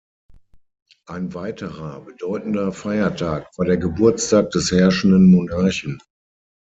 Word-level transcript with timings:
Ein 1.05 1.35
weiterer 1.35 1.99
bedeutender 2.01 2.71
Feiertag 2.71 3.47
war 3.55 3.65
der 3.67 3.77
Geburtstag 3.77 4.49
des 4.49 4.71
herrschenden 4.71 5.27
Monarchen. 5.29 6.01